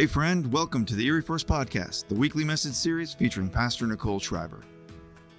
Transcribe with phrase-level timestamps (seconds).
[0.00, 4.18] Hey, friend, welcome to the Erie First Podcast, the weekly message series featuring Pastor Nicole
[4.18, 4.62] Schreiber.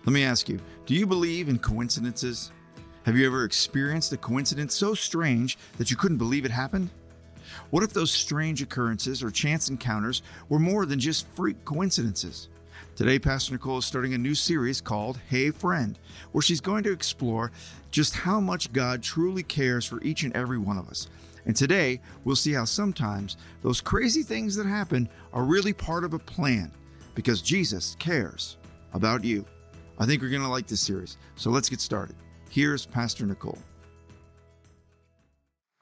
[0.05, 2.51] Let me ask you do you believe in coincidences?
[3.07, 6.91] Have you ever experienced a coincidence so strange that you couldn't believe it happened?
[7.71, 12.47] What if those strange occurrences or chance encounters were more than just freak coincidences?
[12.95, 15.97] Today, Pastor Nicole is starting a new series called Hey Friend,
[16.33, 17.51] where she's going to explore
[17.89, 21.07] just how much God truly cares for each and every one of us
[21.45, 26.13] and today, we'll see how sometimes those crazy things that happen are really part of
[26.13, 26.71] a plan
[27.15, 28.57] because Jesus cares
[28.93, 29.45] about you.
[29.97, 31.17] I think you're going to like this series.
[31.35, 32.15] So let's get started.
[32.49, 33.57] Here's Pastor Nicole.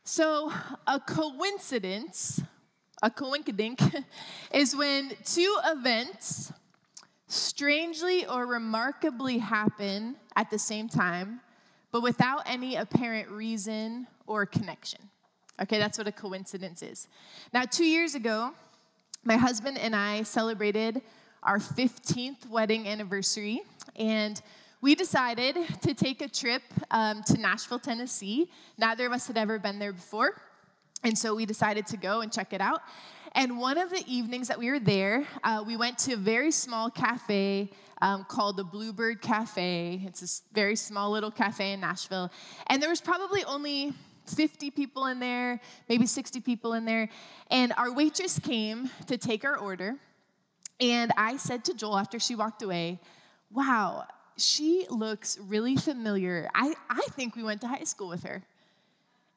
[0.03, 0.51] So,
[0.87, 2.41] a coincidence,
[3.03, 4.03] a coinkydink,
[4.53, 6.51] is when two events
[7.27, 11.41] strangely or remarkably happen at the same time,
[11.91, 14.99] but without any apparent reason or connection.
[15.61, 17.09] Okay, that's what a coincidence is.
[17.53, 18.51] Now, two years ago,
[19.25, 21.01] my husband and I celebrated
[21.43, 23.61] our 15th wedding anniversary,
[23.97, 24.41] and
[24.79, 26.61] we decided to take a trip
[26.91, 28.49] um, to Nashville, Tennessee.
[28.77, 30.41] Neither of us had ever been there before,
[31.03, 32.81] and so we decided to go and check it out.
[33.33, 36.51] And one of the evenings that we were there, uh, we went to a very
[36.51, 37.69] small cafe
[38.01, 40.01] um, called the Bluebird Cafe.
[40.05, 42.31] It's a very small little cafe in Nashville.
[42.67, 43.93] And there was probably only
[44.33, 47.09] 50 people in there, maybe 60 people in there.
[47.49, 49.95] And our waitress came to take our order.
[50.79, 52.99] And I said to Joel after she walked away,
[53.51, 54.05] Wow,
[54.37, 56.49] she looks really familiar.
[56.53, 58.43] I, I think we went to high school with her.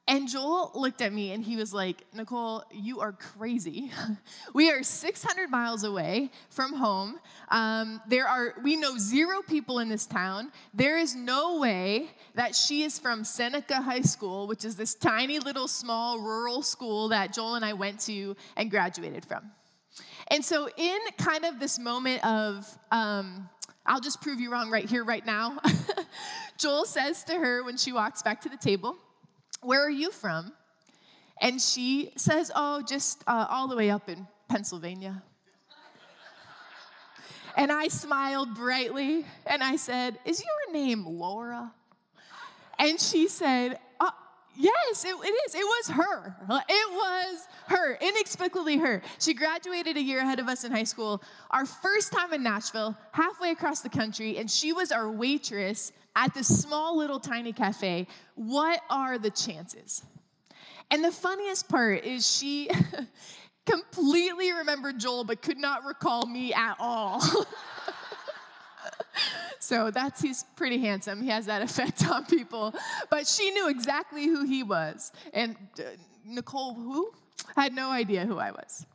[0.09, 3.93] And Joel looked at me and he was like, Nicole, you are crazy.
[4.55, 7.21] we are 600 miles away from home.
[7.51, 10.51] Um, there are, we know zero people in this town.
[10.75, 15.39] There is no way that she is from Seneca High School, which is this tiny
[15.39, 19.53] little small rural school that Joel and I went to and graduated from.
[20.29, 23.49] And so, in kind of this moment of, um,
[23.85, 25.59] I'll just prove you wrong right here, right now,
[26.59, 28.97] Joel says to her when she walks back to the table,
[29.63, 30.53] where are you from?
[31.41, 35.23] And she says, Oh, just uh, all the way up in Pennsylvania.
[37.57, 41.73] and I smiled brightly and I said, Is your name Laura?
[42.79, 43.79] And she said,
[44.55, 45.55] Yes, it, it is.
[45.55, 46.37] It was her.
[46.69, 49.03] It was her, inexplicably her.
[49.19, 52.97] She graduated a year ahead of us in high school, our first time in Nashville,
[53.13, 58.07] halfway across the country, and she was our waitress at this small little tiny cafe.
[58.35, 60.03] What are the chances?
[60.91, 62.69] And the funniest part is she
[63.67, 67.23] completely remembered Joel but could not recall me at all.
[69.63, 71.23] so that's he's pretty handsome.
[71.23, 72.75] He has that effect on people.
[73.11, 75.13] But she knew exactly who he was.
[75.33, 75.83] And uh,
[76.25, 77.13] Nicole, who?
[77.55, 78.87] Had no idea who I was.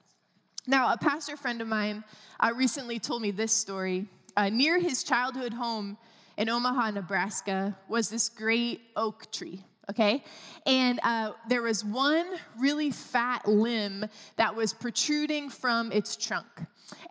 [0.68, 2.04] Now, a pastor friend of mine
[2.42, 4.08] uh, recently told me this story.
[4.36, 5.98] Uh, near his childhood home,
[6.36, 10.22] in Omaha, Nebraska, was this great oak tree okay?
[10.66, 12.26] And uh, there was one
[12.60, 14.06] really fat limb
[14.36, 16.46] that was protruding from its trunk.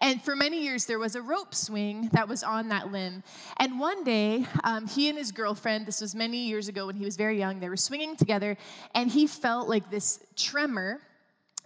[0.01, 3.23] And for many years, there was a rope swing that was on that limb.
[3.59, 7.05] And one day, um, he and his girlfriend, this was many years ago when he
[7.05, 8.57] was very young, they were swinging together,
[8.95, 11.01] and he felt like this tremor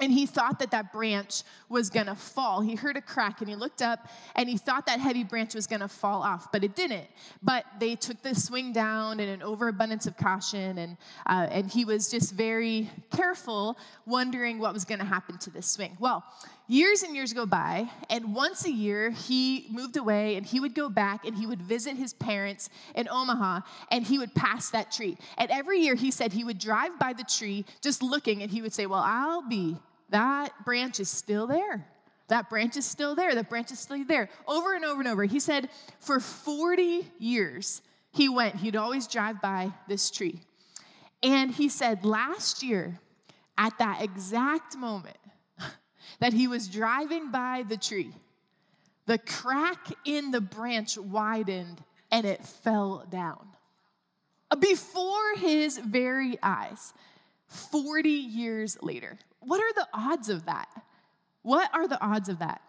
[0.00, 2.62] and he thought that that branch was to fall.
[2.62, 5.66] He heard a crack and he looked up and he thought that heavy branch was
[5.81, 7.06] to fall off, but it didn't.
[7.42, 10.97] But they took the swing down in an overabundance of caution, and,
[11.27, 15.97] uh, and he was just very careful, wondering what was to happen to this swing.
[16.00, 16.25] Well,
[16.70, 20.75] years and years go by, and once a year he moved away and he would
[20.75, 23.60] go back and he would visit his parents in Omaha
[23.91, 25.19] and he would pass that tree.
[25.36, 28.62] And every year he said he would drive by the tree just looking and he
[28.62, 29.76] would say, Well, I'll be
[30.10, 31.86] that branch is still there.
[32.28, 33.34] That branch is still there.
[33.34, 34.28] That branch is still there.
[34.47, 35.25] Over and over and over.
[35.25, 37.82] He said for 40 years,
[38.12, 40.41] he went, he'd always drive by this tree.
[41.22, 43.00] And he said last year,
[43.59, 45.16] at that exact moment
[46.18, 48.12] that he was driving by the tree,
[49.06, 53.47] the crack in the branch widened and it fell down.
[54.58, 56.92] Before his very eyes,
[57.50, 59.18] 40 years later.
[59.41, 60.68] What are the odds of that?
[61.42, 62.60] What are the odds of that?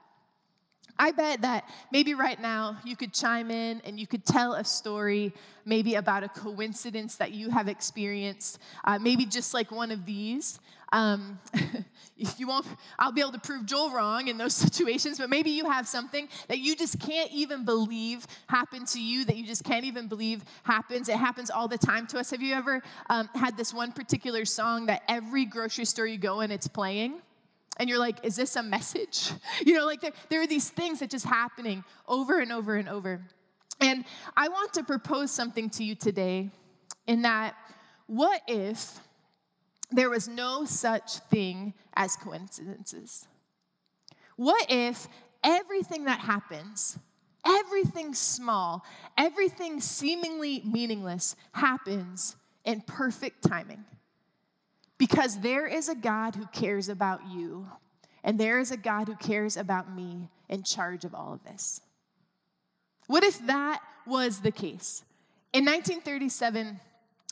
[0.97, 4.63] I bet that maybe right now you could chime in and you could tell a
[4.63, 5.33] story,
[5.65, 10.59] maybe about a coincidence that you have experienced, uh, maybe just like one of these.
[10.91, 11.39] Um,
[12.38, 12.65] you won't,
[12.99, 16.27] I'll be able to prove Joel wrong in those situations, but maybe you have something
[16.47, 20.43] that you just can't even believe happened to you, that you just can't even believe
[20.63, 21.09] happens.
[21.09, 22.31] It happens all the time to us.
[22.31, 26.41] Have you ever um, had this one particular song that every grocery store you go
[26.41, 27.21] in, it's playing?
[27.77, 29.31] And you're like, is this a message?
[29.65, 32.89] You know, like there, there are these things that just happening over and over and
[32.89, 33.21] over.
[33.79, 34.05] And
[34.35, 36.49] I want to propose something to you today
[37.07, 37.55] in that
[38.07, 38.99] what if
[39.91, 43.27] there was no such thing as coincidences?
[44.35, 45.07] What if
[45.43, 46.97] everything that happens,
[47.45, 48.83] everything small,
[49.17, 52.35] everything seemingly meaningless happens
[52.65, 53.83] in perfect timing?
[54.97, 57.67] Because there is a God who cares about you,
[58.23, 61.81] and there is a God who cares about me in charge of all of this.
[63.07, 65.03] What if that was the case?
[65.53, 66.79] In 1937,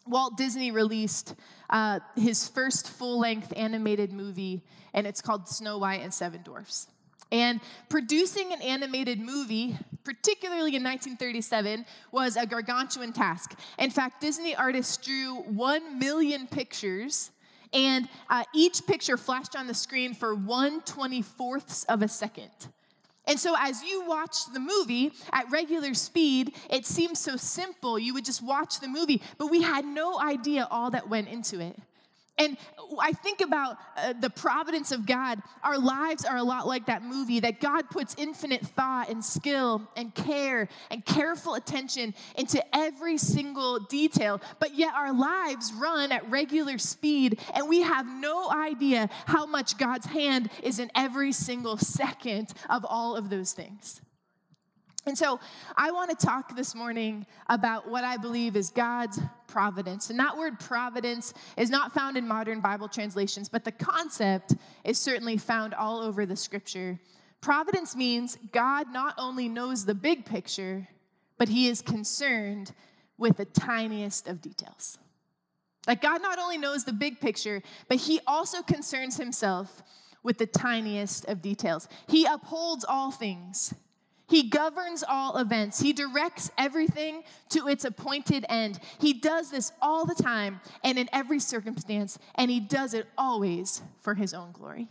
[0.07, 1.35] Walt Disney released
[1.69, 4.63] uh, his first full length animated movie,
[4.93, 6.87] and it's called Snow White and Seven Dwarfs.
[7.31, 13.57] And producing an animated movie, particularly in 1937, was a gargantuan task.
[13.77, 17.29] In fact, Disney artists drew one million pictures,
[17.71, 22.49] and uh, each picture flashed on the screen for 1 24th of a second.
[23.29, 27.99] And so, as you watch the movie at regular speed, it seems so simple.
[27.99, 31.59] You would just watch the movie, but we had no idea all that went into
[31.59, 31.77] it.
[32.39, 32.57] And
[32.99, 35.41] I think about uh, the providence of God.
[35.61, 39.87] Our lives are a lot like that movie, that God puts infinite thought and skill
[39.97, 44.41] and care and careful attention into every single detail.
[44.59, 49.77] But yet our lives run at regular speed, and we have no idea how much
[49.77, 54.01] God's hand is in every single second of all of those things.
[55.05, 55.39] And so
[55.77, 60.09] I want to talk this morning about what I believe is God's providence.
[60.09, 64.99] And that word providence is not found in modern Bible translations, but the concept is
[64.99, 66.99] certainly found all over the scripture.
[67.41, 70.87] Providence means God not only knows the big picture,
[71.37, 72.73] but he is concerned
[73.17, 74.97] with the tiniest of details.
[75.87, 79.81] Like God not only knows the big picture, but he also concerns himself
[80.23, 81.87] with the tiniest of details.
[82.07, 83.73] He upholds all things.
[84.29, 85.79] He governs all events.
[85.79, 88.79] He directs everything to its appointed end.
[88.99, 93.81] He does this all the time and in every circumstance, and he does it always
[94.01, 94.87] for his own glory.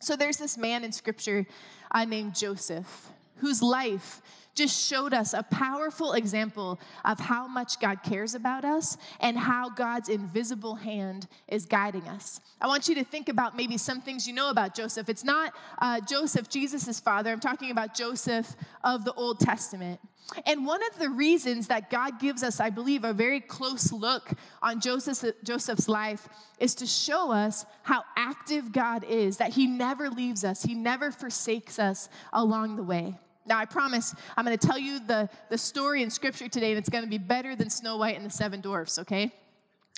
[0.00, 1.46] So there's this man in scripture
[1.90, 4.20] uh, named Joseph whose life
[4.58, 9.70] just showed us a powerful example of how much God cares about us and how
[9.70, 12.40] God's invisible hand is guiding us.
[12.60, 15.08] I want you to think about maybe some things you know about Joseph.
[15.08, 17.30] It's not uh, Joseph, Jesus' father.
[17.30, 20.00] I'm talking about Joseph of the Old Testament.
[20.44, 24.32] And one of the reasons that God gives us, I believe, a very close look
[24.60, 26.28] on Joseph, Joseph's life
[26.58, 31.10] is to show us how active God is, that He never leaves us, He never
[31.10, 33.14] forsakes us along the way.
[33.48, 36.78] Now, I promise I'm going to tell you the, the story in Scripture today, and
[36.78, 39.32] it's going to be better than Snow White and the Seven Dwarfs, okay?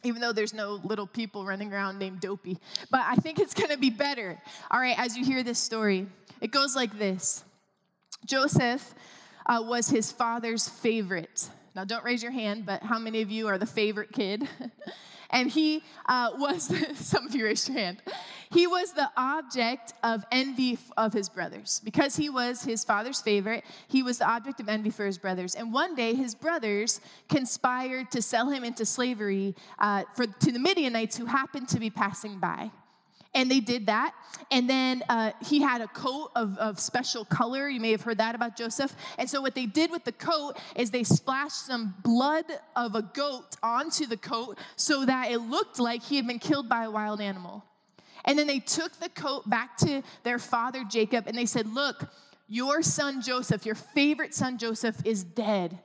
[0.05, 2.59] Even though there's no little people running around named Dopey.
[2.91, 4.41] But I think it's going to be better.
[4.71, 6.07] All right, as you hear this story,
[6.41, 7.45] it goes like this
[8.25, 8.95] Joseph
[9.47, 11.49] uh, was his father's favorite.
[11.75, 14.49] Now, don't raise your hand, but how many of you are the favorite kid?
[15.31, 18.03] and he uh, was, some of you raised your hand,
[18.51, 21.81] he was the object of envy of his brothers.
[21.85, 25.55] Because he was his father's favorite, he was the object of envy for his brothers.
[25.55, 30.59] And one day, his brothers conspired to sell him into slavery uh, for, to the
[30.59, 32.71] Midianites who happened to be passing by.
[33.33, 34.13] And they did that.
[34.51, 37.69] And then uh, he had a coat of, of special color.
[37.69, 38.95] You may have heard that about Joseph.
[39.19, 42.45] And so, what they did with the coat is they splashed some blood
[42.75, 46.69] of a goat onto the coat so that it looked like he had been killed
[46.69, 47.65] by a wild animal.
[48.25, 52.13] And then they took the coat back to their father Jacob and they said, Look,
[52.49, 55.79] your son Joseph, your favorite son Joseph, is dead.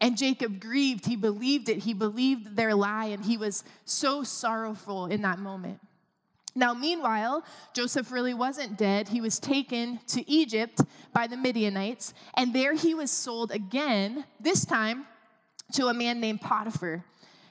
[0.00, 1.06] And Jacob grieved.
[1.06, 1.78] He believed it.
[1.78, 5.78] He believed their lie, and he was so sorrowful in that moment.
[6.60, 9.08] Now, meanwhile, Joseph really wasn't dead.
[9.08, 10.82] He was taken to Egypt
[11.14, 15.06] by the Midianites, and there he was sold again, this time
[15.72, 17.02] to a man named Potiphar.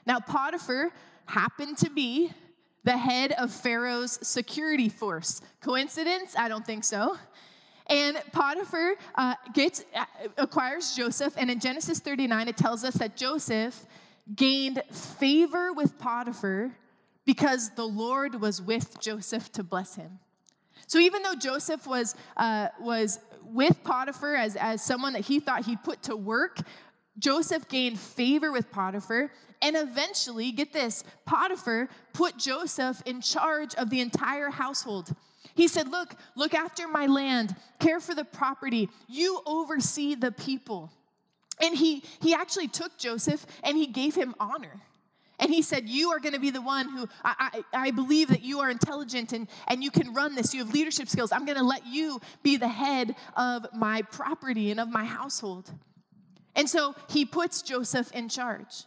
[0.06, 0.92] Now, Potiphar
[1.26, 2.30] happened to be
[2.84, 5.42] the head of Pharaoh's security force.
[5.60, 6.36] Coincidence?
[6.38, 7.16] I don't think so.
[7.88, 10.04] And Potiphar uh, gets, uh,
[10.38, 13.86] acquires Joseph, and in Genesis 39, it tells us that Joseph
[14.36, 16.70] gained favor with Potiphar
[17.24, 20.18] because the Lord was with Joseph to bless him.
[20.86, 25.64] So even though Joseph was, uh, was with Potiphar as, as someone that he thought
[25.66, 26.58] he'd put to work,
[27.18, 29.30] Joseph gained favor with Potiphar,
[29.62, 35.14] and eventually, get this, Potiphar put Joseph in charge of the entire household.
[35.54, 40.90] He said, Look, look after my land, care for the property, you oversee the people.
[41.62, 44.80] And he, he actually took Joseph and he gave him honor.
[45.40, 48.28] And he said, You are going to be the one who I, I, I, believe
[48.28, 50.54] that you are intelligent and, and you can run this.
[50.54, 51.32] You have leadership skills.
[51.32, 55.72] I'm going to let you be the head of my property and of my household.
[56.54, 58.84] And so he puts Joseph in charge.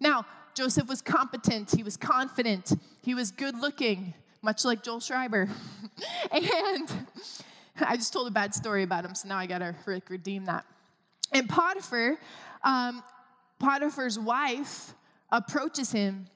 [0.00, 5.48] Now, Joseph was competent, he was confident, he was good looking, much like Joel Schreiber.
[6.32, 6.90] and
[7.80, 9.74] I just told a bad story about him, so now I got to
[10.08, 10.64] redeem that.
[11.30, 12.18] And Potiphar,
[12.64, 13.04] um,
[13.60, 14.94] Potiphar's wife
[15.30, 16.26] approaches him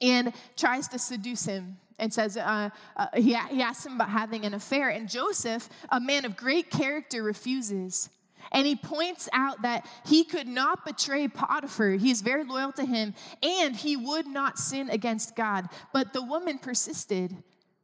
[0.00, 4.44] and tries to seduce him and says uh, uh, he, he asks him about having
[4.44, 8.10] an affair and joseph a man of great character refuses
[8.52, 11.92] and he points out that he could not betray Potiphar.
[11.92, 15.68] He is very loyal to him, and he would not sin against God.
[15.92, 17.36] But the woman persisted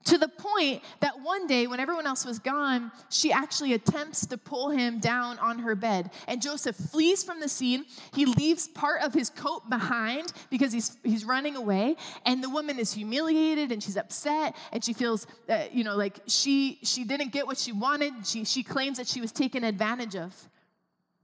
[0.05, 4.37] to the point that one day, when everyone else was gone, she actually attempts to
[4.37, 6.11] pull him down on her bed.
[6.29, 7.87] And Joseph flees from the scene.
[8.15, 11.97] He leaves part of his coat behind because he's, he's running away.
[12.27, 16.21] And the woman is humiliated and she's upset and she feels, uh, you know, like
[16.27, 18.27] she, she didn't get what she wanted.
[18.27, 20.35] She, she claims that she was taken advantage of.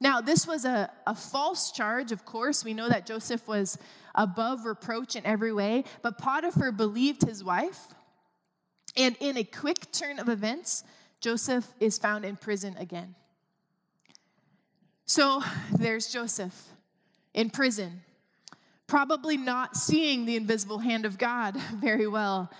[0.01, 2.65] Now, this was a, a false charge, of course.
[2.65, 3.77] We know that Joseph was
[4.15, 7.89] above reproach in every way, but Potiphar believed his wife.
[8.97, 10.85] And in a quick turn of events,
[11.21, 13.15] Joseph is found in prison again.
[15.05, 15.43] So
[15.77, 16.69] there's Joseph
[17.35, 18.03] in prison,
[18.87, 22.51] probably not seeing the invisible hand of God very well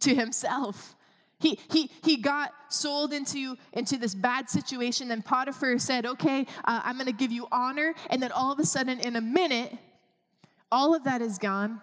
[0.00, 0.94] to himself.
[1.40, 5.08] He, he, he got sold into, into this bad situation.
[5.08, 7.94] Then Potiphar said, Okay, uh, I'm going to give you honor.
[8.08, 9.76] And then all of a sudden, in a minute,
[10.70, 11.80] all of that is gone.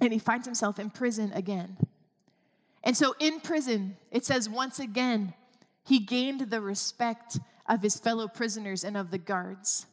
[0.00, 1.76] And he finds himself in prison again.
[2.82, 5.34] And so, in prison, it says, once again,
[5.84, 9.86] he gained the respect of his fellow prisoners and of the guards.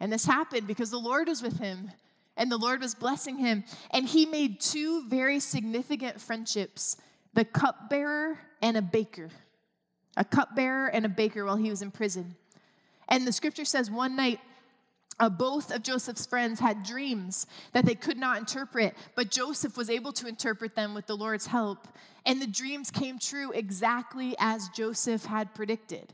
[0.00, 1.90] And this happened because the Lord was with him
[2.36, 3.64] and the Lord was blessing him.
[3.90, 6.96] And he made two very significant friendships
[7.34, 9.28] the cupbearer and a baker.
[10.16, 12.34] A cupbearer and a baker while he was in prison.
[13.08, 14.40] And the scripture says one night,
[15.18, 19.88] uh, both of Joseph's friends had dreams that they could not interpret, but Joseph was
[19.88, 21.88] able to interpret them with the Lord's help.
[22.24, 26.12] And the dreams came true exactly as Joseph had predicted.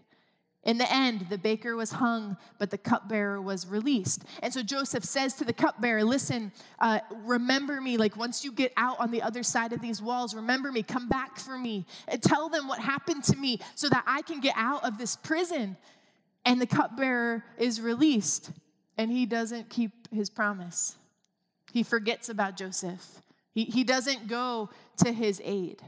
[0.64, 4.24] In the end, the baker was hung, but the cupbearer was released.
[4.42, 7.96] And so Joseph says to the cupbearer, Listen, uh, remember me.
[7.96, 10.84] Like once you get out on the other side of these walls, remember me.
[10.84, 11.84] Come back for me.
[12.06, 15.16] And tell them what happened to me so that I can get out of this
[15.16, 15.76] prison.
[16.44, 18.52] And the cupbearer is released,
[18.96, 20.96] and he doesn't keep his promise.
[21.72, 23.20] He forgets about Joseph,
[23.52, 25.82] he, he doesn't go to his aid.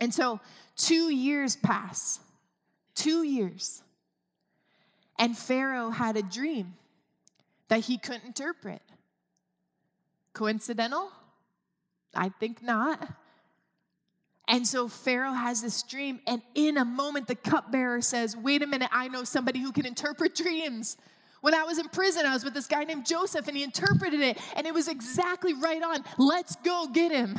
[0.00, 0.40] And so
[0.76, 2.20] two years pass
[2.96, 3.82] two years.
[5.18, 6.74] And Pharaoh had a dream
[7.68, 8.82] that he couldn't interpret.
[10.32, 11.10] Coincidental?
[12.14, 13.08] I think not.
[14.48, 18.66] And so Pharaoh has this dream, and in a moment, the cupbearer says, Wait a
[18.66, 20.96] minute, I know somebody who can interpret dreams.
[21.40, 24.20] When I was in prison, I was with this guy named Joseph, and he interpreted
[24.20, 26.02] it, and it was exactly right on.
[26.18, 27.38] Let's go get him.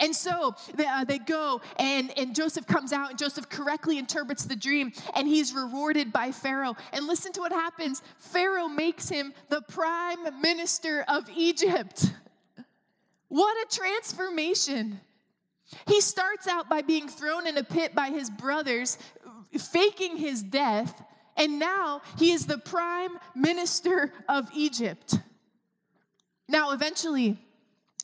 [0.00, 4.44] And so they, uh, they go, and, and Joseph comes out, and Joseph correctly interprets
[4.44, 6.76] the dream, and he's rewarded by Pharaoh.
[6.92, 12.12] And listen to what happens Pharaoh makes him the prime minister of Egypt.
[13.28, 15.00] What a transformation!
[15.86, 18.96] He starts out by being thrown in a pit by his brothers,
[19.58, 21.02] faking his death,
[21.38, 25.14] and now he is the prime minister of Egypt.
[26.48, 27.38] Now, eventually,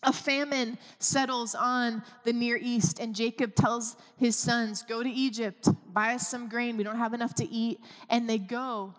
[0.02, 5.68] a famine settles on the Near East, and Jacob tells his sons, Go to Egypt,
[5.92, 6.76] buy us some grain.
[6.76, 7.80] We don't have enough to eat.
[8.08, 8.94] And they go.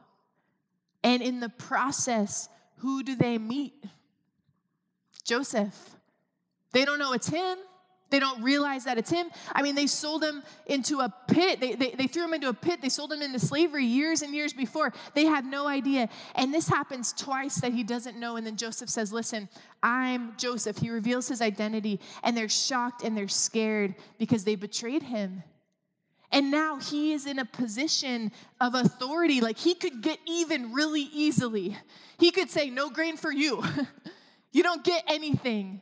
[1.03, 3.73] And in the process, who do they meet?
[5.23, 5.95] Joseph.
[6.71, 7.57] They don't know it's him.
[8.15, 9.27] They don't realize that it's him.
[9.51, 11.59] I mean, they sold him into a pit.
[11.59, 12.81] They, they, they, threw him into a pit.
[12.81, 14.93] They sold him into slavery years and years before.
[15.15, 16.07] They have no idea.
[16.35, 18.37] And this happens twice that he doesn't know.
[18.37, 19.49] And then Joseph says, Listen,
[19.83, 20.77] I'm Joseph.
[20.77, 21.99] He reveals his identity.
[22.23, 25.43] And they're shocked and they're scared because they betrayed him.
[26.31, 28.31] And now he is in a position
[28.61, 29.41] of authority.
[29.41, 31.75] Like he could get even really easily.
[32.17, 33.61] He could say, No grain for you.
[34.53, 35.81] you don't get anything.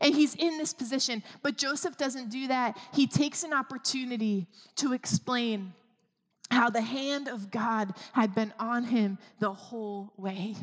[0.00, 1.22] And he's in this position.
[1.42, 2.78] But Joseph doesn't do that.
[2.92, 4.46] He takes an opportunity
[4.76, 5.74] to explain
[6.50, 10.56] how the hand of God had been on him the whole way.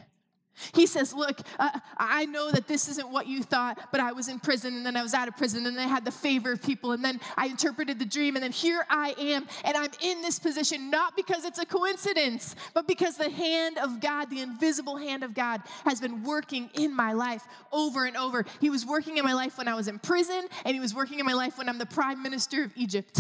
[0.74, 4.28] He says, Look, uh, I know that this isn't what you thought, but I was
[4.28, 6.52] in prison and then I was out of prison and then I had the favor
[6.52, 9.92] of people and then I interpreted the dream and then here I am and I'm
[10.02, 14.42] in this position not because it's a coincidence, but because the hand of God, the
[14.42, 18.46] invisible hand of God, has been working in my life over and over.
[18.60, 21.20] He was working in my life when I was in prison and He was working
[21.20, 23.20] in my life when I'm the prime minister of Egypt.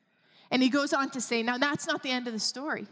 [0.50, 2.86] and He goes on to say, Now that's not the end of the story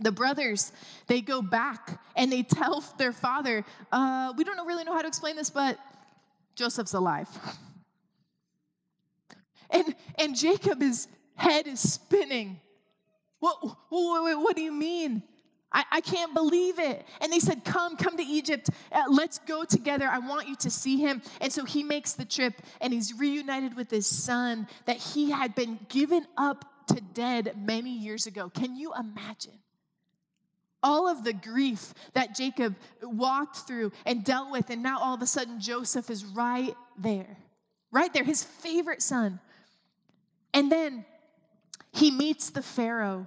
[0.00, 0.72] the brothers
[1.06, 5.08] they go back and they tell their father uh, we don't really know how to
[5.08, 5.78] explain this but
[6.54, 7.28] joseph's alive
[9.70, 10.82] and and jacob
[11.36, 12.60] head is spinning
[13.38, 13.56] what,
[13.88, 15.22] what, what do you mean
[15.72, 17.06] I, I, can't believe it.
[17.20, 18.68] And they said, Come, come to Egypt.
[18.90, 20.06] Uh, let's go together.
[20.06, 21.22] I want you to see him.
[21.40, 25.54] And so he makes the trip and he's reunited with his son that he had
[25.54, 28.50] been given up to dead many years ago.
[28.50, 29.58] Can you imagine?
[30.82, 35.22] All of the grief that Jacob walked through and dealt with, and now all of
[35.22, 37.36] a sudden Joseph is right there,
[37.90, 39.40] right there, his favorite son.
[40.54, 41.04] And then
[41.92, 43.26] he meets the Pharaoh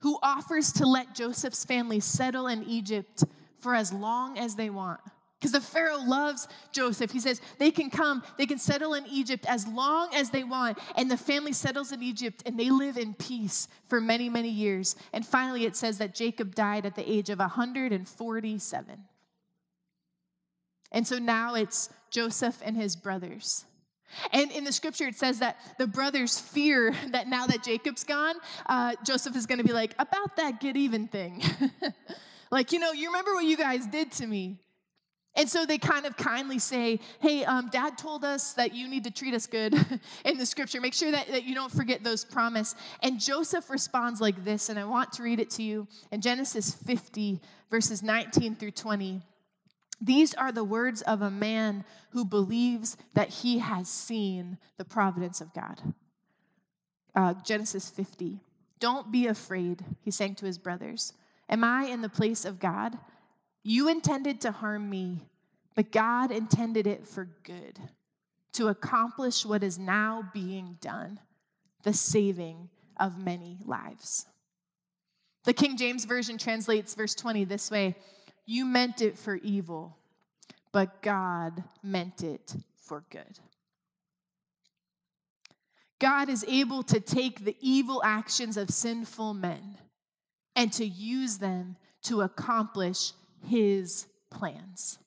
[0.00, 3.24] who offers to let Joseph's family settle in Egypt
[3.58, 5.00] for as long as they want.
[5.38, 7.12] Because the Pharaoh loves Joseph.
[7.12, 10.78] He says they can come, they can settle in Egypt as long as they want.
[10.96, 14.96] And the family settles in Egypt and they live in peace for many, many years.
[15.12, 18.98] And finally, it says that Jacob died at the age of 147.
[20.90, 23.64] And so now it's Joseph and his brothers.
[24.32, 28.36] And in the scripture, it says that the brothers fear that now that Jacob's gone,
[28.66, 31.42] uh, Joseph is going to be like, about that get even thing.
[32.50, 34.58] like, you know, you remember what you guys did to me.
[35.38, 39.04] And so they kind of kindly say, Hey, um, dad told us that you need
[39.04, 39.72] to treat us good
[40.24, 40.80] in the scripture.
[40.80, 42.74] Make sure that, that you don't forget those promise.
[43.04, 46.74] And Joseph responds like this, and I want to read it to you in Genesis
[46.74, 47.40] 50,
[47.70, 49.22] verses 19 through 20.
[50.00, 55.40] These are the words of a man who believes that he has seen the providence
[55.40, 55.80] of God.
[57.14, 58.40] Uh, Genesis 50.
[58.80, 61.12] Don't be afraid, he sang to his brothers.
[61.48, 62.98] Am I in the place of God?
[63.62, 65.20] You intended to harm me,
[65.74, 67.78] but God intended it for good,
[68.52, 71.20] to accomplish what is now being done
[71.82, 72.68] the saving
[72.98, 74.26] of many lives.
[75.44, 77.96] The King James Version translates verse 20 this way
[78.46, 79.96] You meant it for evil,
[80.72, 83.38] but God meant it for good.
[85.98, 89.78] God is able to take the evil actions of sinful men
[90.54, 93.12] and to use them to accomplish
[93.46, 94.98] his plans.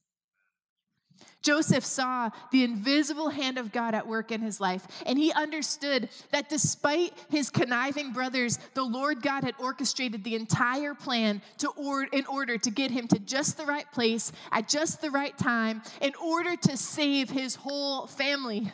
[1.42, 6.10] Joseph saw the invisible hand of God at work in his life, and he understood
[6.32, 12.04] that despite his conniving brothers, the Lord God had orchestrated the entire plan to or,
[12.04, 15.82] in order to get him to just the right place at just the right time
[16.00, 18.72] in order to save his whole family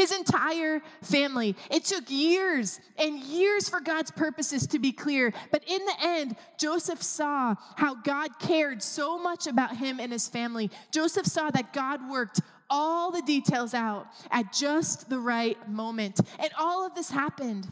[0.00, 1.54] his entire family.
[1.70, 6.36] It took years and years for God's purposes to be clear, but in the end,
[6.58, 10.70] Joseph saw how God cared so much about him and his family.
[10.90, 16.18] Joseph saw that God worked all the details out at just the right moment.
[16.38, 17.70] And all of this happened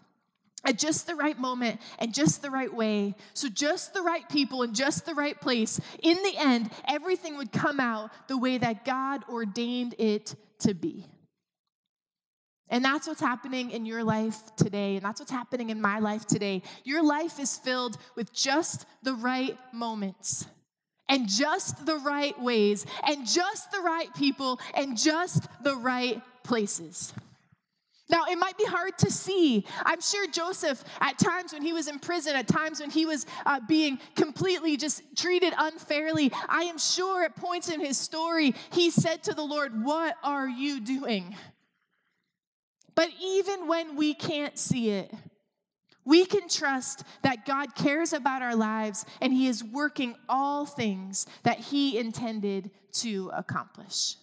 [0.66, 3.14] at just the right moment and just the right way.
[3.32, 5.80] So, just the right people in just the right place.
[6.02, 11.06] In the end, everything would come out the way that God ordained it to be.
[12.70, 14.96] And that's what's happening in your life today.
[14.96, 16.62] And that's what's happening in my life today.
[16.84, 20.46] Your life is filled with just the right moments
[21.08, 27.14] and just the right ways and just the right people and just the right places.
[28.10, 29.66] Now, it might be hard to see.
[29.84, 33.26] I'm sure Joseph, at times when he was in prison, at times when he was
[33.44, 38.90] uh, being completely just treated unfairly, I am sure at points in his story, he
[38.90, 41.36] said to the Lord, What are you doing?
[42.98, 45.14] But even when we can't see it,
[46.04, 51.24] we can trust that God cares about our lives and He is working all things
[51.44, 54.16] that He intended to accomplish.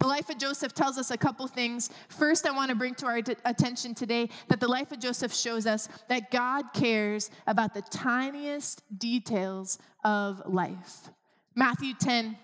[0.00, 1.88] The life of Joseph tells us a couple things.
[2.10, 5.66] First, I want to bring to our attention today that the life of Joseph shows
[5.66, 11.08] us that God cares about the tiniest details of life.
[11.54, 12.36] Matthew 10,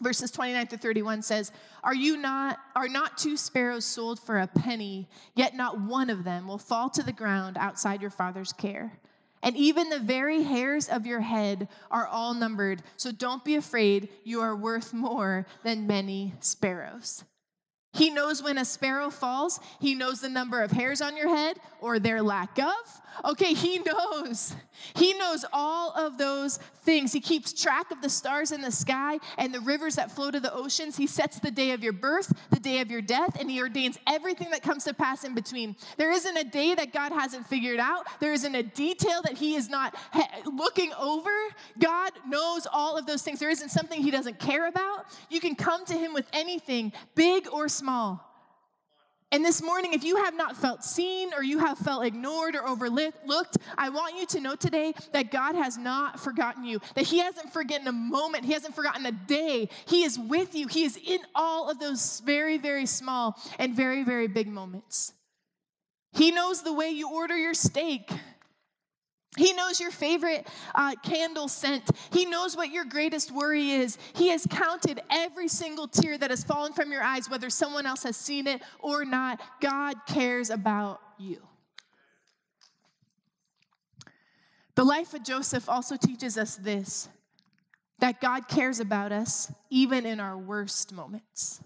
[0.00, 1.52] verses 29 to 31 says
[1.82, 6.24] are you not are not two sparrows sold for a penny yet not one of
[6.24, 8.98] them will fall to the ground outside your father's care
[9.42, 14.08] and even the very hairs of your head are all numbered so don't be afraid
[14.24, 17.24] you are worth more than many sparrows
[17.94, 19.60] He knows when a sparrow falls.
[19.80, 23.02] He knows the number of hairs on your head or their lack of.
[23.24, 24.54] Okay, he knows.
[24.96, 27.12] He knows all of those things.
[27.12, 30.40] He keeps track of the stars in the sky and the rivers that flow to
[30.40, 30.96] the oceans.
[30.96, 33.98] He sets the day of your birth, the day of your death, and he ordains
[34.06, 35.76] everything that comes to pass in between.
[35.96, 39.54] There isn't a day that God hasn't figured out, there isn't a detail that he
[39.54, 39.94] is not
[40.44, 41.30] looking over.
[41.78, 43.38] God knows all of those things.
[43.38, 45.06] There isn't something he doesn't care about.
[45.30, 48.33] You can come to him with anything, big or small.
[49.34, 52.64] And this morning, if you have not felt seen or you have felt ignored or
[52.68, 57.18] overlooked, I want you to know today that God has not forgotten you, that He
[57.18, 59.70] hasn't forgotten a moment, He hasn't forgotten a day.
[59.86, 64.04] He is with you, He is in all of those very, very small and very,
[64.04, 65.12] very big moments.
[66.12, 68.12] He knows the way you order your steak.
[69.36, 71.90] He knows your favorite uh, candle scent.
[72.12, 73.98] He knows what your greatest worry is.
[74.14, 78.04] He has counted every single tear that has fallen from your eyes, whether someone else
[78.04, 79.40] has seen it or not.
[79.60, 81.40] God cares about you.
[84.76, 87.08] The life of Joseph also teaches us this
[88.00, 91.60] that God cares about us even in our worst moments.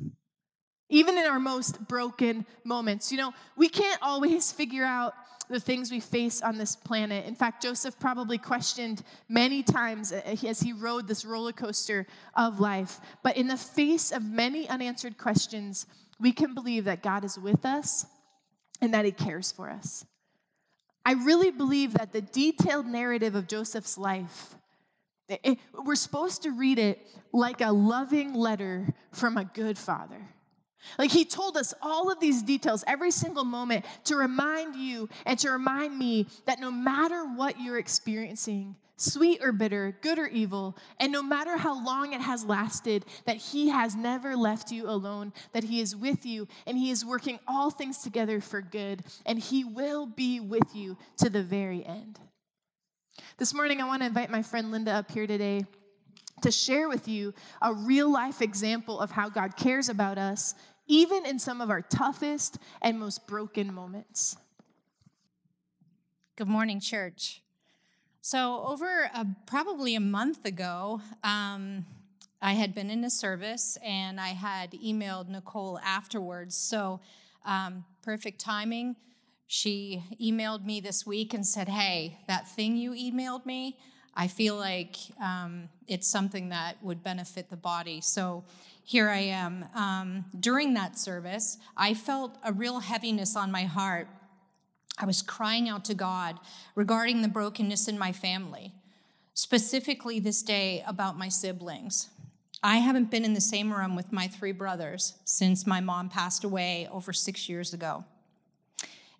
[0.90, 3.10] Even in our most broken moments.
[3.10, 5.14] You know, we can't always figure out
[5.48, 7.26] the things we face on this planet.
[7.26, 13.00] In fact, Joseph probably questioned many times as he rode this roller coaster of life.
[13.22, 15.86] But in the face of many unanswered questions,
[16.20, 18.06] we can believe that God is with us
[18.80, 20.04] and that he cares for us.
[21.04, 24.54] I really believe that the detailed narrative of Joseph's life,
[25.28, 30.28] it, we're supposed to read it like a loving letter from a good father.
[30.98, 35.38] Like he told us all of these details every single moment to remind you and
[35.40, 40.76] to remind me that no matter what you're experiencing, sweet or bitter, good or evil,
[40.98, 45.32] and no matter how long it has lasted, that he has never left you alone,
[45.52, 49.38] that he is with you and he is working all things together for good, and
[49.38, 52.18] he will be with you to the very end.
[53.36, 55.64] This morning, I want to invite my friend Linda up here today
[56.42, 60.54] to share with you a real life example of how God cares about us,
[60.86, 64.36] even in some of our toughest and most broken moments.
[66.36, 67.42] Good morning, church.
[68.20, 71.86] So, over a, probably a month ago, um,
[72.40, 76.56] I had been in a service and I had emailed Nicole afterwards.
[76.56, 77.00] So,
[77.44, 78.96] um, perfect timing.
[79.46, 83.78] She emailed me this week and said, Hey, that thing you emailed me,
[84.20, 88.00] I feel like um, it's something that would benefit the body.
[88.00, 88.42] So
[88.82, 89.64] here I am.
[89.76, 94.08] Um, during that service, I felt a real heaviness on my heart.
[94.98, 96.40] I was crying out to God
[96.74, 98.72] regarding the brokenness in my family,
[99.34, 102.10] specifically this day about my siblings.
[102.60, 106.42] I haven't been in the same room with my three brothers since my mom passed
[106.42, 108.04] away over six years ago.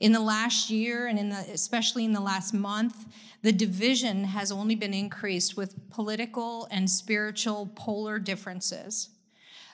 [0.00, 3.06] In the last year, and in the, especially in the last month,
[3.42, 9.10] the division has only been increased with political and spiritual polar differences.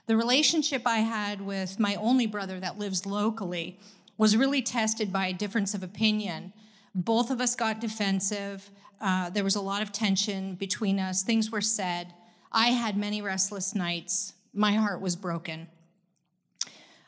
[0.06, 3.78] The relationship I had with my only brother that lives locally
[4.16, 6.52] was really tested by a difference of opinion.
[6.94, 8.70] Both of us got defensive.
[9.00, 11.22] Uh, there was a lot of tension between us.
[11.22, 12.14] Things were said.
[12.52, 14.34] I had many restless nights.
[14.52, 15.68] My heart was broken.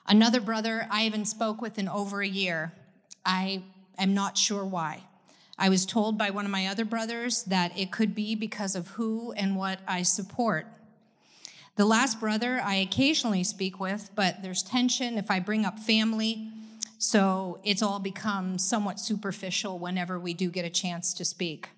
[0.06, 2.72] Another brother I haven't spoke with in over a year.
[3.26, 3.64] I
[3.98, 5.02] am not sure why.
[5.58, 8.88] I was told by one of my other brothers that it could be because of
[8.88, 10.66] who and what I support.
[11.76, 16.50] The last brother I occasionally speak with, but there's tension if I bring up family,
[16.98, 21.70] so it's all become somewhat superficial whenever we do get a chance to speak.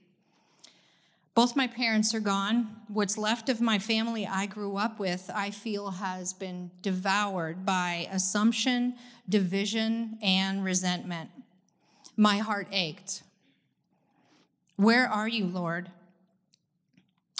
[1.35, 2.69] Both my parents are gone.
[2.89, 8.09] What's left of my family I grew up with, I feel, has been devoured by
[8.11, 8.95] assumption,
[9.29, 11.31] division, and resentment.
[12.19, 13.23] My heart ached.
[14.75, 15.93] Where are you, Lord?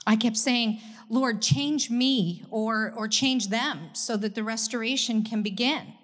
[0.07, 5.43] I kept saying, Lord, change me or, or change them so that the restoration can
[5.43, 5.95] begin.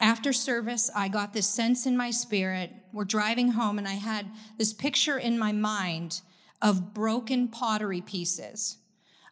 [0.00, 2.72] After service, I got this sense in my spirit.
[2.90, 6.22] We're driving home, and I had this picture in my mind
[6.62, 8.78] of broken pottery pieces,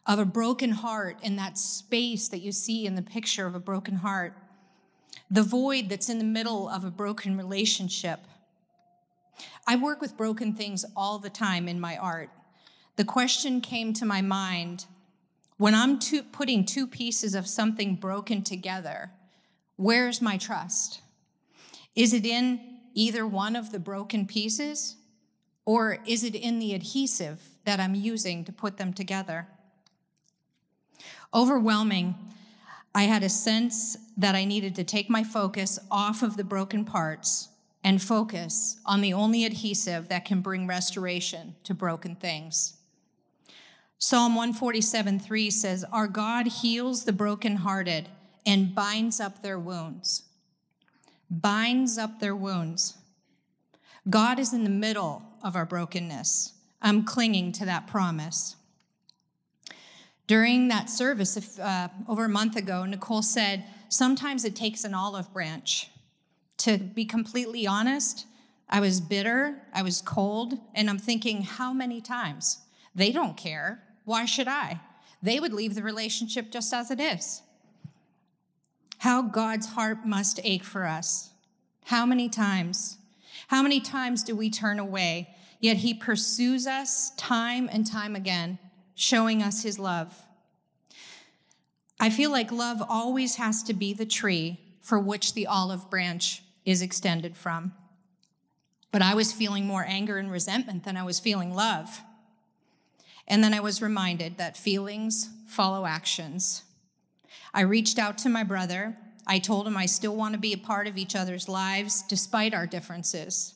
[0.05, 3.59] of a broken heart in that space that you see in the picture of a
[3.59, 4.37] broken heart,
[5.31, 8.19] the void that's in the middle of a broken relationship.
[9.65, 12.29] I work with broken things all the time in my art.
[12.95, 14.85] The question came to my mind
[15.57, 19.11] when I'm two, putting two pieces of something broken together,
[19.75, 21.01] where's my trust?
[21.95, 22.59] Is it in
[22.93, 24.97] either one of the broken pieces?
[25.65, 29.47] Or is it in the adhesive that I'm using to put them together?
[31.33, 32.15] Overwhelming.
[32.93, 36.83] I had a sense that I needed to take my focus off of the broken
[36.83, 37.47] parts
[37.83, 42.77] and focus on the only adhesive that can bring restoration to broken things.
[43.97, 48.09] Psalm 147 3 says, Our God heals the brokenhearted
[48.45, 50.23] and binds up their wounds.
[51.29, 52.97] Binds up their wounds.
[54.09, 56.53] God is in the middle of our brokenness.
[56.81, 58.57] I'm clinging to that promise.
[60.27, 64.93] During that service if, uh, over a month ago, Nicole said, Sometimes it takes an
[64.93, 65.89] olive branch.
[66.57, 68.25] To be completely honest,
[68.69, 72.59] I was bitter, I was cold, and I'm thinking, how many times?
[72.95, 73.83] They don't care.
[74.05, 74.79] Why should I?
[75.21, 77.41] They would leave the relationship just as it is.
[78.99, 81.31] How God's heart must ache for us.
[81.85, 82.97] How many times?
[83.49, 85.35] How many times do we turn away?
[85.59, 88.59] Yet he pursues us time and time again,
[88.95, 90.23] showing us his love.
[91.99, 96.43] I feel like love always has to be the tree for which the olive branch
[96.65, 97.73] is extended from.
[98.91, 102.01] But I was feeling more anger and resentment than I was feeling love.
[103.27, 106.63] And then I was reminded that feelings follow actions.
[107.53, 108.97] I reached out to my brother.
[109.25, 112.53] I told him I still want to be a part of each other's lives despite
[112.53, 113.55] our differences.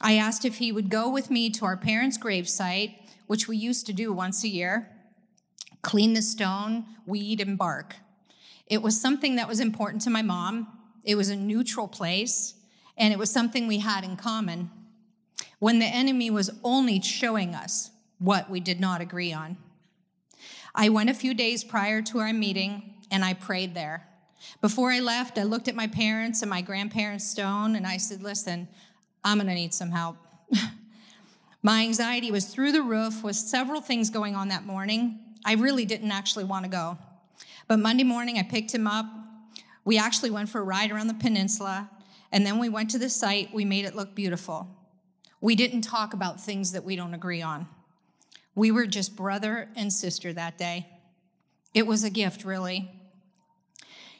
[0.00, 2.94] I asked if he would go with me to our parents' gravesite,
[3.26, 4.90] which we used to do once a year,
[5.82, 7.96] clean the stone, weed, and bark.
[8.72, 10.66] It was something that was important to my mom.
[11.04, 12.54] It was a neutral place,
[12.96, 14.70] and it was something we had in common
[15.58, 19.58] when the enemy was only showing us what we did not agree on.
[20.74, 24.08] I went a few days prior to our meeting and I prayed there.
[24.62, 28.22] Before I left, I looked at my parents and my grandparents' stone and I said,
[28.22, 28.68] Listen,
[29.22, 30.16] I'm gonna need some help.
[31.62, 35.20] my anxiety was through the roof with several things going on that morning.
[35.44, 36.96] I really didn't actually wanna go.
[37.72, 39.06] But Monday morning, I picked him up.
[39.86, 41.88] We actually went for a ride around the peninsula
[42.30, 43.54] and then we went to the site.
[43.54, 44.68] We made it look beautiful.
[45.40, 47.66] We didn't talk about things that we don't agree on.
[48.54, 50.86] We were just brother and sister that day.
[51.72, 52.90] It was a gift, really.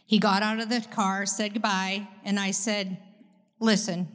[0.06, 2.96] He got out of the car, said goodbye, and I said,
[3.60, 4.08] Listen,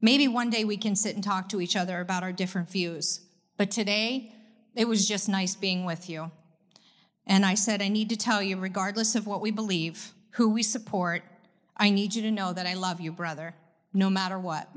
[0.00, 3.20] maybe one day we can sit and talk to each other about our different views.
[3.58, 4.32] But today,
[4.74, 6.30] it was just nice being with you.
[7.26, 10.62] And I said, I need to tell you, regardless of what we believe, who we
[10.62, 11.22] support,
[11.76, 13.54] I need you to know that I love you, brother,
[13.92, 14.68] no matter what.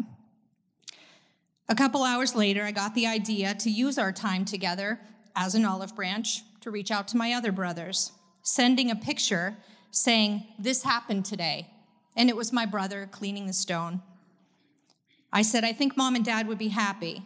[1.70, 5.00] A couple hours later, I got the idea to use our time together
[5.36, 9.58] as an olive branch to reach out to my other brothers, sending a picture
[9.92, 11.68] saying, This happened today.
[12.16, 14.02] And it was my brother cleaning the stone.
[15.32, 17.24] I said, I think mom and dad would be happy.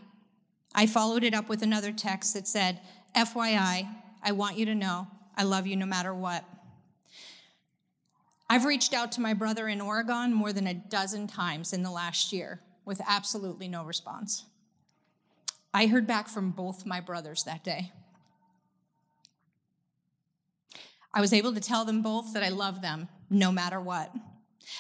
[0.73, 2.81] I followed it up with another text that said,
[3.15, 3.87] FYI,
[4.23, 6.43] I want you to know I love you no matter what.
[8.49, 11.91] I've reached out to my brother in Oregon more than a dozen times in the
[11.91, 14.45] last year with absolutely no response.
[15.73, 17.93] I heard back from both my brothers that day.
[21.13, 24.13] I was able to tell them both that I love them no matter what.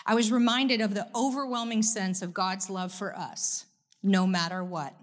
[0.05, 3.65] I was reminded of the overwhelming sense of God's love for us,
[4.03, 4.93] no matter what.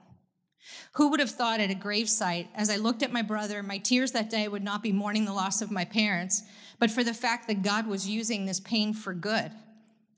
[0.92, 4.12] Who would have thought at a gravesite, as I looked at my brother, my tears
[4.12, 6.42] that day would not be mourning the loss of my parents,
[6.78, 9.52] but for the fact that God was using this pain for good?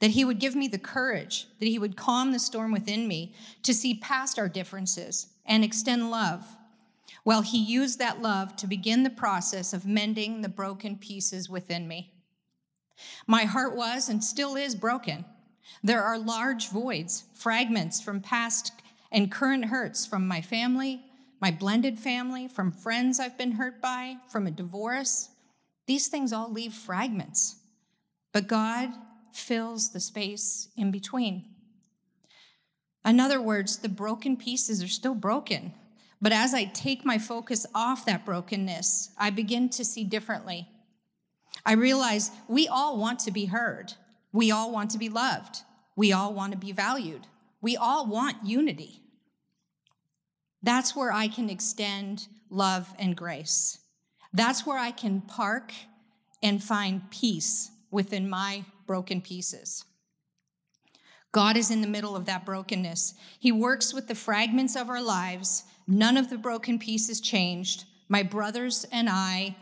[0.00, 3.34] that He would give me the courage, that He would calm the storm within me
[3.62, 6.56] to see past our differences and extend love.
[7.24, 11.86] Well, He used that love to begin the process of mending the broken pieces within
[11.86, 12.12] me.
[13.26, 15.24] My heart was and still is broken.
[15.82, 18.72] There are large voids, fragments from past
[19.12, 21.02] and current hurts from my family,
[21.40, 25.30] my blended family, from friends I've been hurt by, from a divorce.
[25.86, 27.56] These things all leave fragments.
[28.32, 28.90] But God
[29.32, 31.46] fills the space in between.
[33.04, 35.72] In other words, the broken pieces are still broken.
[36.20, 40.68] But as I take my focus off that brokenness, I begin to see differently.
[41.64, 43.94] I realize we all want to be heard.
[44.32, 45.62] We all want to be loved.
[45.96, 47.26] We all want to be valued.
[47.60, 48.99] We all want unity.
[50.62, 53.78] That's where I can extend love and grace.
[54.32, 55.72] That's where I can park
[56.42, 59.84] and find peace within my broken pieces.
[61.32, 63.14] God is in the middle of that brokenness.
[63.38, 65.64] He works with the fragments of our lives.
[65.86, 67.84] None of the broken pieces changed.
[68.08, 69.56] My brothers and I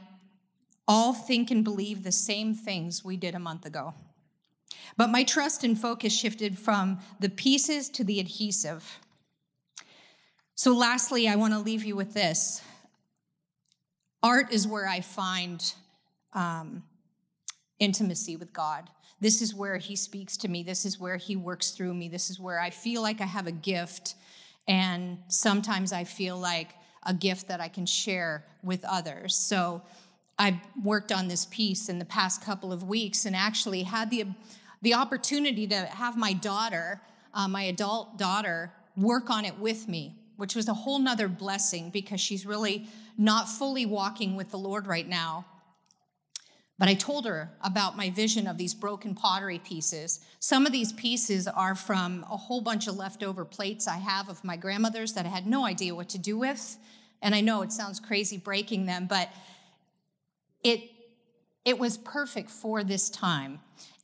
[0.86, 3.92] all think and believe the same things we did a month ago.
[4.96, 8.98] But my trust and focus shifted from the pieces to the adhesive.
[10.58, 12.62] So, lastly, I want to leave you with this
[14.24, 15.62] art is where I find
[16.32, 16.82] um,
[17.78, 18.90] intimacy with God.
[19.20, 20.64] This is where He speaks to me.
[20.64, 22.08] This is where He works through me.
[22.08, 24.16] This is where I feel like I have a gift.
[24.66, 26.70] And sometimes I feel like
[27.06, 29.36] a gift that I can share with others.
[29.36, 29.82] So
[30.40, 34.26] I've worked on this piece in the past couple of weeks and actually had the,
[34.82, 37.00] the opportunity to have my daughter,
[37.32, 41.90] uh, my adult daughter, work on it with me, which was a whole nother blessing
[41.90, 42.86] because she's really
[43.18, 45.44] not fully walking with the Lord right now.
[46.78, 50.20] But I told her about my vision of these broken pottery pieces.
[50.38, 54.44] Some of these pieces are from a whole bunch of leftover plates I have of
[54.44, 56.78] my grandmother's that I had no idea what to do with.
[57.20, 59.30] And I know it sounds crazy breaking them, but
[60.62, 60.82] it
[61.64, 63.58] it was perfect for this time.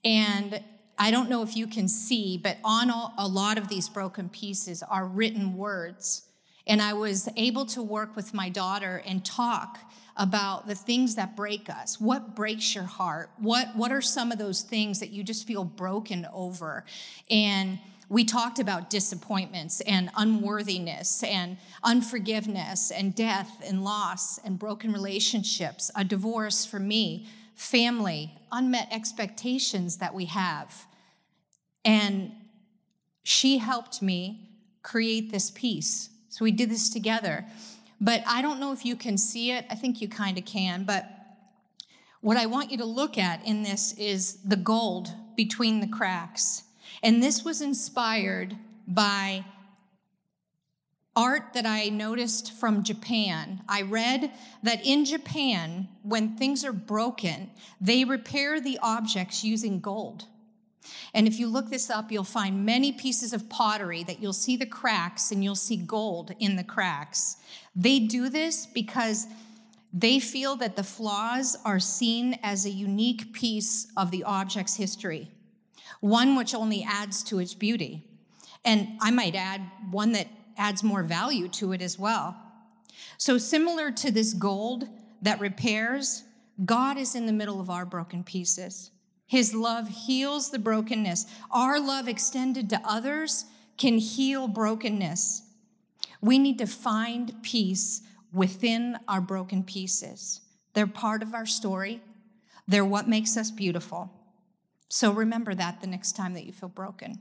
[0.04, 0.62] And
[0.98, 4.82] I don't know if you can see, but on a lot of these broken pieces
[4.82, 6.28] are written words.
[6.66, 9.78] And I was able to work with my daughter and talk
[10.16, 12.00] about the things that break us.
[12.00, 13.30] What breaks your heart?
[13.38, 16.84] What, what are some of those things that you just feel broken over?
[17.30, 24.92] And we talked about disappointments and unworthiness and unforgiveness and death and loss and broken
[24.92, 30.86] relationships, a divorce for me, family, unmet expectations that we have.
[31.84, 32.32] And
[33.22, 34.50] she helped me
[34.82, 36.10] create this piece.
[36.28, 37.46] So we did this together.
[38.00, 39.64] But I don't know if you can see it.
[39.70, 40.84] I think you kind of can.
[40.84, 41.08] But
[42.20, 46.64] what I want you to look at in this is the gold between the cracks.
[47.02, 49.44] And this was inspired by
[51.16, 53.62] art that I noticed from Japan.
[53.68, 57.50] I read that in Japan, when things are broken,
[57.80, 60.24] they repair the objects using gold.
[61.14, 64.56] And if you look this up, you'll find many pieces of pottery that you'll see
[64.56, 67.36] the cracks and you'll see gold in the cracks.
[67.74, 69.26] They do this because
[69.92, 75.30] they feel that the flaws are seen as a unique piece of the object's history,
[76.00, 78.02] one which only adds to its beauty.
[78.64, 82.36] And I might add one that adds more value to it as well.
[83.18, 84.88] So, similar to this gold
[85.22, 86.24] that repairs,
[86.64, 88.90] God is in the middle of our broken pieces.
[89.26, 91.26] His love heals the brokenness.
[91.50, 95.42] Our love extended to others can heal brokenness.
[96.20, 100.40] We need to find peace within our broken pieces.
[100.74, 102.00] They're part of our story,
[102.66, 104.10] they're what makes us beautiful.
[104.88, 107.20] So remember that the next time that you feel broken.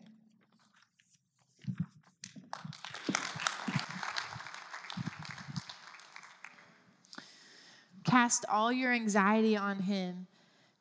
[8.14, 10.28] Cast all your anxiety on Him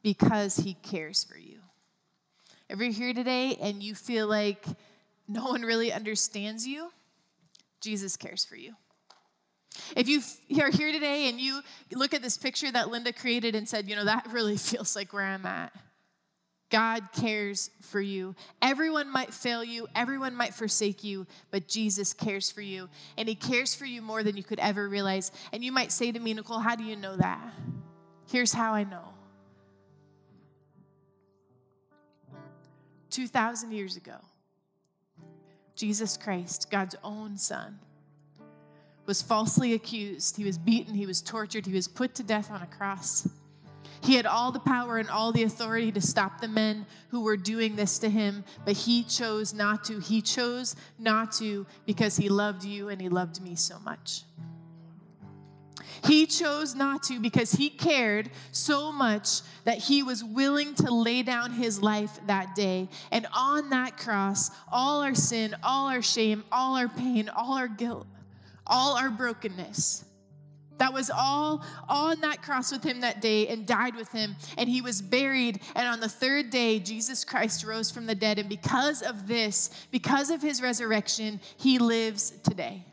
[0.03, 1.61] because He cares for you.
[2.69, 4.67] If you're here today and you feel like
[5.27, 6.91] no one really understands you,
[7.81, 8.75] Jesus cares for you.
[9.97, 10.21] If you
[10.63, 11.63] are here today and you
[11.95, 15.15] look at this picture that Linda created and said, you know, that really feels like
[15.15, 15.73] where I'm at.
[16.73, 18.35] God cares for you.
[18.63, 22.89] Everyone might fail you, everyone might forsake you, but Jesus cares for you.
[23.19, 25.31] And He cares for you more than you could ever realize.
[25.53, 27.39] And you might say to me, Nicole, how do you know that?
[28.27, 29.05] Here's how I know
[33.11, 34.17] 2,000 years ago,
[35.77, 37.79] Jesus Christ, God's own Son,
[39.05, 40.39] was falsely accused.
[40.39, 43.29] He was beaten, he was tortured, he was put to death on a cross.
[44.03, 47.37] He had all the power and all the authority to stop the men who were
[47.37, 50.01] doing this to him, but he chose not to.
[50.01, 54.23] He chose not to because he loved you and he loved me so much.
[56.05, 61.23] He chose not to because he cared so much that he was willing to lay
[61.23, 62.89] down his life that day.
[63.13, 67.69] And on that cross, all our sin, all our shame, all our pain, all our
[67.69, 68.09] guilt,
[68.67, 70.05] all our brokenness,
[70.83, 74.35] that was all on that cross with him that day and died with him.
[74.59, 75.61] And he was buried.
[75.77, 78.41] And on the third day, Jesus Christ rose from the dead.
[78.41, 82.85] And because of this, because of his resurrection, he lives today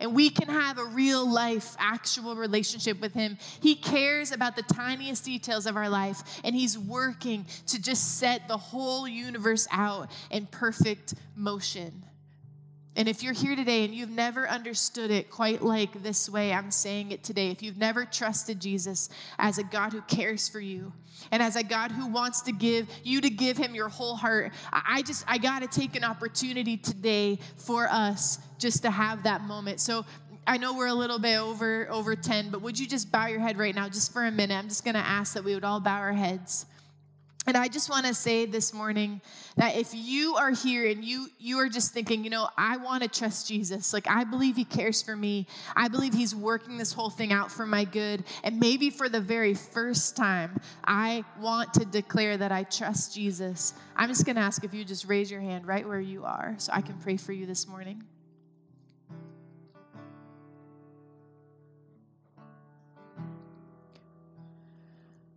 [0.00, 3.36] and we can have a real life, actual relationship with Him.
[3.60, 8.48] He cares about the tiniest details of our life, and He's working to just set
[8.48, 12.02] the whole universe out in perfect motion.
[12.96, 16.72] And if you're here today and you've never understood it quite like this way, I'm
[16.72, 17.50] saying it today.
[17.50, 20.92] If you've never trusted Jesus as a God who cares for you
[21.30, 24.52] and as a God who wants to give you to give him your whole heart,
[24.72, 29.42] I just, I got to take an opportunity today for us just to have that
[29.42, 29.80] moment.
[29.80, 30.04] So
[30.46, 33.40] I know we're a little bit over over 10, but would you just bow your
[33.40, 34.56] head right now just for a minute?
[34.56, 36.66] I'm just going to ask that we would all bow our heads.
[37.46, 39.22] And I just want to say this morning
[39.56, 43.02] that if you are here and you you are just thinking, you know, I want
[43.02, 43.94] to trust Jesus.
[43.94, 45.46] Like I believe he cares for me.
[45.74, 48.24] I believe he's working this whole thing out for my good.
[48.44, 53.72] And maybe for the very first time, I want to declare that I trust Jesus.
[53.96, 56.54] I'm just going to ask if you just raise your hand right where you are
[56.58, 58.04] so I can pray for you this morning.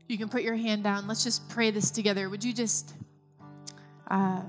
[0.07, 1.07] You can put your hand down.
[1.07, 2.29] Let's just pray this together.
[2.29, 2.93] Would you just
[4.07, 4.41] uh,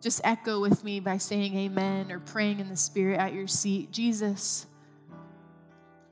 [0.00, 3.92] just echo with me by saying amen or praying in the spirit at your seat?
[3.92, 4.66] Jesus,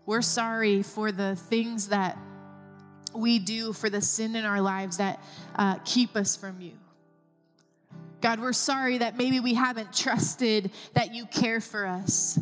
[0.04, 2.18] we're sorry for the things that
[3.14, 5.22] we do, for the sin in our lives that
[5.56, 6.72] uh, keep us from you.
[8.20, 12.38] God, we're sorry that maybe we haven't trusted that you care for us.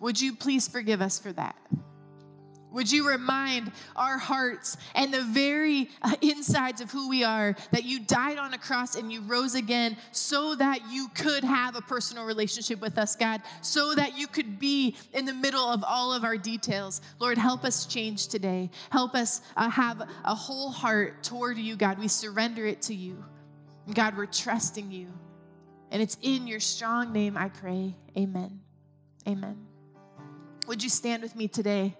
[0.00, 1.56] Would you please forgive us for that?
[2.74, 7.84] Would you remind our hearts and the very uh, insides of who we are that
[7.84, 11.80] you died on a cross and you rose again so that you could have a
[11.80, 16.12] personal relationship with us, God, so that you could be in the middle of all
[16.12, 17.00] of our details.
[17.20, 18.70] Lord, help us change today.
[18.90, 22.00] Help us uh, have a whole heart toward you, God.
[22.00, 23.24] We surrender it to you.
[23.92, 25.12] God, we're trusting you.
[25.92, 27.94] And it's in your strong name I pray.
[28.18, 28.60] Amen.
[29.28, 29.64] Amen.
[30.66, 31.94] Would you stand with me today?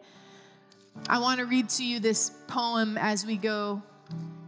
[1.09, 3.83] I want to read to you this poem as we go.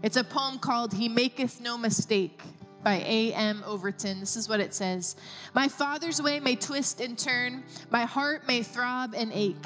[0.02, 2.40] It's a poem called He Maketh No Mistake
[2.82, 3.62] by A.M.
[3.66, 4.20] Overton.
[4.20, 5.16] This is what it says
[5.54, 9.56] My father's way may twist and turn, my heart may throb and ache.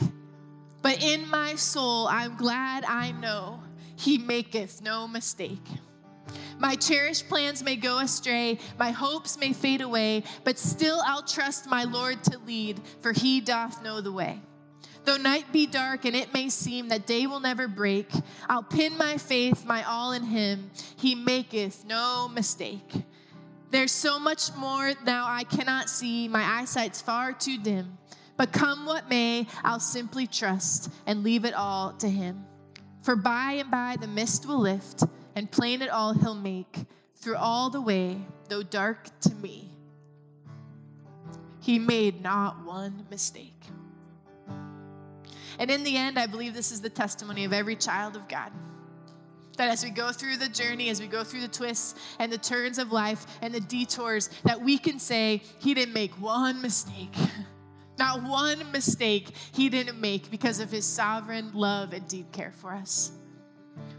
[0.83, 3.63] But in my soul, I'm glad I know
[3.97, 5.67] He maketh no mistake.
[6.59, 11.69] My cherished plans may go astray, my hopes may fade away, but still I'll trust
[11.69, 14.41] my Lord to lead, for He doth know the way.
[15.05, 18.11] Though night be dark and it may seem that day will never break,
[18.49, 20.71] I'll pin my faith, my all in him.
[20.97, 22.93] He maketh no mistake.
[23.71, 27.99] There's so much more now I cannot see, my eyesight's far too dim.
[28.37, 32.45] But come what may, I'll simply trust and leave it all to him.
[33.03, 36.87] For by and by the mist will lift, and plain it all he'll make
[37.17, 39.71] through all the way, though dark to me.
[41.61, 43.63] He made not one mistake.
[45.59, 48.53] And in the end, I believe this is the testimony of every child of God.
[49.57, 52.39] That as we go through the journey, as we go through the twists and the
[52.39, 57.15] turns of life and the detours, that we can say, He didn't make one mistake.
[57.99, 62.73] Not one mistake He didn't make because of His sovereign love and deep care for
[62.73, 63.13] us.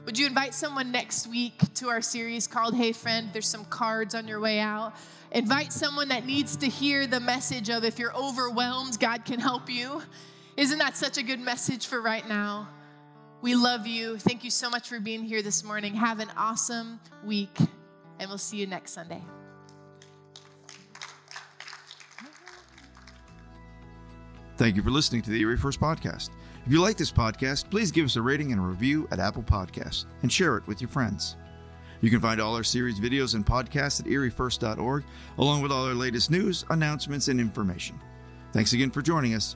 [0.06, 3.30] Would you invite someone next week to our series called Hey Friend?
[3.32, 4.95] There's some cards on your way out.
[5.32, 9.70] Invite someone that needs to hear the message of if you're overwhelmed, God can help
[9.70, 10.02] you.
[10.62, 12.70] Isn't that such a good message for right now?
[13.41, 14.20] We love you.
[14.20, 15.95] Thank you so much for being here this morning.
[15.95, 17.57] Have an awesome week,
[18.20, 19.24] and we'll see you next Sunday.
[24.57, 26.30] Thank you for listening to the Erie First Podcast.
[26.64, 29.41] If you like this podcast, please give us a rating and a review at Apple
[29.41, 31.38] Podcasts and share it with your friends.
[32.01, 35.05] You can find all our series videos and podcasts at eriefirst.org,
[35.39, 37.99] along with all our latest news, announcements, and information.
[38.53, 39.55] Thanks again for joining us.